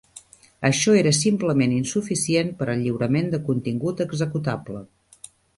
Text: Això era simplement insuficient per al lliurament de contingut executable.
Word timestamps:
Això 0.69 0.93
era 1.01 1.11
simplement 1.17 1.75
insuficient 1.75 2.51
per 2.63 2.69
al 2.75 2.83
lliurament 2.87 3.31
de 3.37 3.43
contingut 3.51 4.05
executable. 4.11 4.87